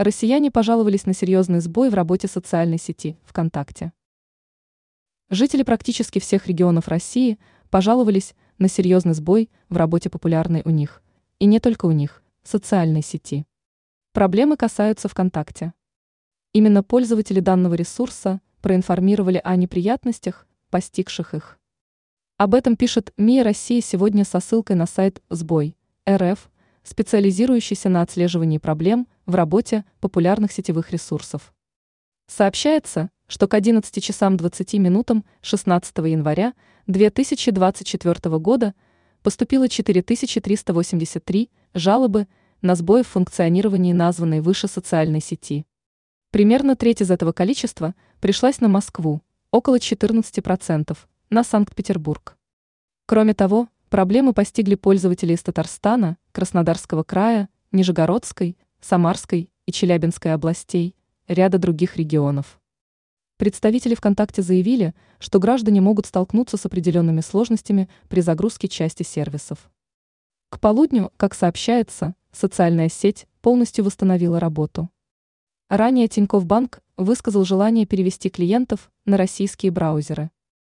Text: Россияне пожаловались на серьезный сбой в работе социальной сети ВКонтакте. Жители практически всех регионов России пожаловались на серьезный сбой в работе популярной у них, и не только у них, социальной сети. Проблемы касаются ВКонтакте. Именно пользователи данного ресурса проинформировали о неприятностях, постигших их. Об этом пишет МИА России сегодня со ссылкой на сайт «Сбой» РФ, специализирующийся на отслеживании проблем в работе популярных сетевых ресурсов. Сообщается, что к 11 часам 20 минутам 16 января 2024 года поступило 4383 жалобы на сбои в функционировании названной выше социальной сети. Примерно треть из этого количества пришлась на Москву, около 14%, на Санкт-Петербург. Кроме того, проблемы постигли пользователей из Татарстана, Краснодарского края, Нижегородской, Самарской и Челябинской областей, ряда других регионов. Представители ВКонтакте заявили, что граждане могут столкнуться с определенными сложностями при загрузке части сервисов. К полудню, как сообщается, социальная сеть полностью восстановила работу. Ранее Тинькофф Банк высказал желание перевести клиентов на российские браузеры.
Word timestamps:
Россияне 0.00 0.50
пожаловались 0.50 1.04
на 1.04 1.12
серьезный 1.12 1.60
сбой 1.60 1.90
в 1.90 1.94
работе 1.94 2.26
социальной 2.26 2.78
сети 2.78 3.18
ВКонтакте. 3.26 3.92
Жители 5.28 5.62
практически 5.62 6.18
всех 6.20 6.46
регионов 6.46 6.88
России 6.88 7.38
пожаловались 7.68 8.34
на 8.56 8.68
серьезный 8.68 9.12
сбой 9.12 9.50
в 9.68 9.76
работе 9.76 10.08
популярной 10.08 10.62
у 10.64 10.70
них, 10.70 11.02
и 11.38 11.44
не 11.44 11.60
только 11.60 11.84
у 11.84 11.90
них, 11.90 12.22
социальной 12.42 13.02
сети. 13.02 13.44
Проблемы 14.14 14.56
касаются 14.56 15.06
ВКонтакте. 15.06 15.74
Именно 16.54 16.82
пользователи 16.82 17.40
данного 17.40 17.74
ресурса 17.74 18.40
проинформировали 18.62 19.42
о 19.44 19.54
неприятностях, 19.54 20.46
постигших 20.70 21.34
их. 21.34 21.58
Об 22.38 22.54
этом 22.54 22.74
пишет 22.74 23.12
МИА 23.18 23.44
России 23.44 23.80
сегодня 23.80 24.24
со 24.24 24.40
ссылкой 24.40 24.76
на 24.76 24.86
сайт 24.86 25.22
«Сбой» 25.28 25.76
РФ, 26.08 26.50
специализирующийся 26.82 27.88
на 27.88 28.02
отслеживании 28.02 28.58
проблем 28.58 29.06
в 29.26 29.34
работе 29.34 29.84
популярных 30.00 30.52
сетевых 30.52 30.90
ресурсов. 30.90 31.52
Сообщается, 32.26 33.10
что 33.26 33.48
к 33.48 33.54
11 33.54 34.02
часам 34.02 34.36
20 34.36 34.74
минутам 34.74 35.24
16 35.42 35.98
января 35.98 36.54
2024 36.86 38.38
года 38.38 38.74
поступило 39.22 39.68
4383 39.68 41.50
жалобы 41.74 42.26
на 42.62 42.74
сбои 42.74 43.02
в 43.02 43.08
функционировании 43.08 43.92
названной 43.92 44.40
выше 44.40 44.68
социальной 44.68 45.20
сети. 45.20 45.64
Примерно 46.30 46.76
треть 46.76 47.02
из 47.02 47.10
этого 47.10 47.32
количества 47.32 47.94
пришлась 48.20 48.60
на 48.60 48.68
Москву, 48.68 49.22
около 49.50 49.78
14%, 49.78 50.96
на 51.30 51.44
Санкт-Петербург. 51.44 52.36
Кроме 53.06 53.34
того, 53.34 53.68
проблемы 53.88 54.32
постигли 54.32 54.76
пользователей 54.76 55.34
из 55.34 55.42
Татарстана, 55.42 56.16
Краснодарского 56.32 57.02
края, 57.02 57.48
Нижегородской, 57.72 58.56
Самарской 58.80 59.50
и 59.66 59.72
Челябинской 59.72 60.32
областей, 60.32 60.94
ряда 61.28 61.58
других 61.58 61.96
регионов. 61.96 62.60
Представители 63.36 63.94
ВКонтакте 63.94 64.42
заявили, 64.42 64.94
что 65.18 65.38
граждане 65.38 65.80
могут 65.80 66.06
столкнуться 66.06 66.56
с 66.56 66.66
определенными 66.66 67.20
сложностями 67.20 67.88
при 68.08 68.20
загрузке 68.20 68.68
части 68.68 69.02
сервисов. 69.02 69.70
К 70.50 70.60
полудню, 70.60 71.12
как 71.16 71.34
сообщается, 71.34 72.14
социальная 72.32 72.88
сеть 72.88 73.26
полностью 73.40 73.84
восстановила 73.84 74.40
работу. 74.40 74.90
Ранее 75.68 76.08
Тинькофф 76.08 76.44
Банк 76.44 76.82
высказал 76.96 77.44
желание 77.44 77.86
перевести 77.86 78.28
клиентов 78.28 78.90
на 79.04 79.16
российские 79.16 79.72
браузеры. 79.72 80.30